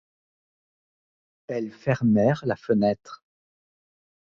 [1.45, 3.23] Elles fermèrent la fenêtre.